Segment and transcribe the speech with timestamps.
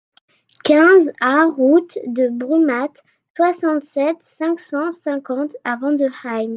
[0.65, 3.03] quinze A route de Brumath,
[3.37, 6.49] soixante-sept, cinq cent cinquante à Vendenheim